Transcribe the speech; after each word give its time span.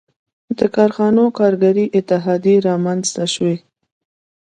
•د 0.59 0.59
کارخانو 0.75 1.23
کارګري 1.39 1.85
اتحادیې 1.97 2.55
رامنځته 2.67 3.25
شوې. 3.33 3.55